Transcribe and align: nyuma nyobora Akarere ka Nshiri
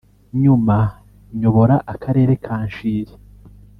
nyuma 0.41 0.77
nyobora 1.39 1.75
Akarere 1.93 2.33
ka 2.45 2.55
Nshiri 2.67 3.13